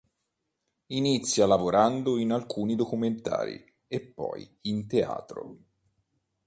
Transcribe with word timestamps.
Inizia 0.93 1.45
lavorando 1.45 2.17
in 2.17 2.31
alcuni 2.31 2.73
documentari 2.75 3.63
e 3.85 3.99
poi 4.01 4.49
in 4.61 4.87
teatro. 4.87 5.57